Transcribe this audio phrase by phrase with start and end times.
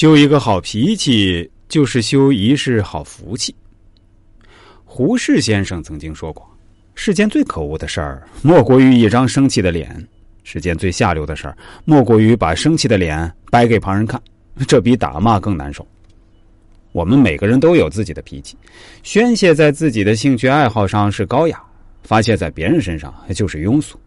[0.00, 3.54] 修一个好脾气，就是修一世好福气。
[4.82, 6.42] 胡适先生曾经说过
[6.96, 9.90] ：“世间最可恶的事儿，莫过于一张生气的脸；
[10.42, 14.18] 世间最下流的事儿，莫过于把生气的脸摆给旁人看。
[14.66, 15.86] 这比打骂更难受。”
[16.92, 18.56] 我们每个人都有自己的脾气，
[19.02, 21.62] 宣泄在自己的兴趣爱好上是高雅，
[22.04, 24.00] 发泄在别人身上就是庸俗。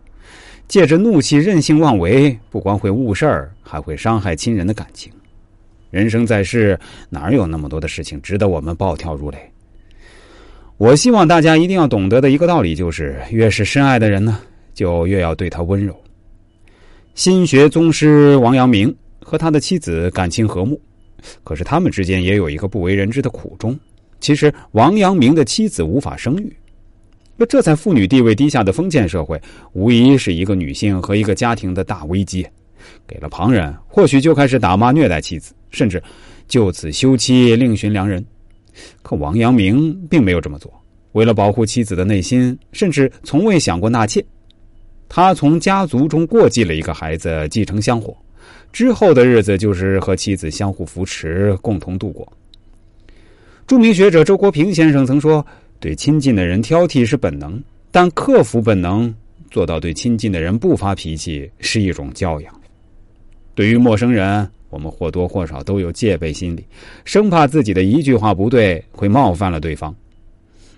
[0.68, 5.14] 借着怒气任性妄为，不光会误事儿，还会伤害亲人的感情。
[5.94, 6.76] 人生在世，
[7.08, 9.38] 哪有那么多的事情值得我们暴跳如雷？
[10.78, 14.40] 我希望大家一定要懂得的一个道理就是：越是深爱的人呢，
[14.74, 15.96] 就越要对他温柔。
[17.14, 20.82] 心学宗师王阳明和他的妻子感情和睦，
[21.44, 23.80] 可是他们之间也有一个不为人知的苦衷。
[24.20, 26.52] 其实，王阳明的妻子无法生育。
[27.38, 29.40] 那这在妇女地位低下的封建社会，
[29.74, 32.44] 无疑是一个女性和一个家庭的大危机。
[33.08, 36.02] 给了旁人，或许就开始打骂虐待妻子，甚至
[36.48, 38.24] 就此休妻另寻良人。
[39.02, 40.74] 可王阳明并没有这么做，
[41.12, 44.24] 为了保护妻子的内心，甚至从未想过纳妾。
[45.10, 48.16] 他从家族中过继了一个孩子，继承香火，
[48.72, 52.32] 之后的日子就是和妻子相互扶持，共同度过。
[53.68, 55.46] 著名学者周国平先生曾说。
[55.80, 59.14] 对亲近的人挑剔是本能，但克服本能，
[59.52, 62.62] 做到对亲近的人不发脾气是一种教养。
[63.54, 66.66] 对于陌生人，我们或多或少都有戒备心理，
[67.06, 69.94] 生怕自己的一句话不对会冒犯了对方；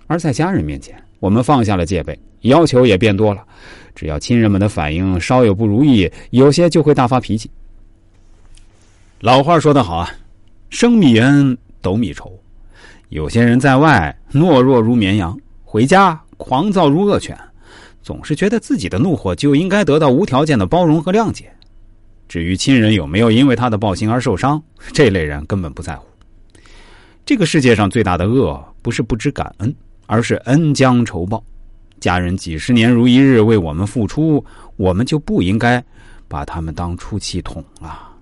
[0.06, 3.42] 而在家人面前，我们放下了戒备，要求也变多了。
[3.94, 7.50] 只要亲人们的反应稍有不如意，有些就会大发脾气。
[9.20, 10.10] 老话说得好啊
[10.68, 12.38] ，“生米恩，斗米仇。”
[13.08, 17.34] 有些人在外懦弱如绵羊，回家狂躁如恶犬，
[18.02, 21.50] 总是觉得自己的怒火就应该得到无条件的包容和谅解。
[22.28, 26.06] 至于亲人有没有因为他的暴行而受伤，这类人根本不在乎。
[27.24, 29.74] 这个世界上最大的恶，不是不知感恩，
[30.06, 31.42] 而是恩将仇报。
[31.98, 34.44] 家人几十年如一日为我们付出，
[34.76, 35.82] 我们就不应该
[36.28, 38.15] 把他们当出气筒啊！